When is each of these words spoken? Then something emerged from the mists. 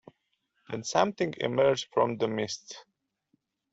Then 0.67 0.83
something 0.83 1.35
emerged 1.37 1.89
from 1.93 2.17
the 2.17 2.27
mists. 2.27 2.85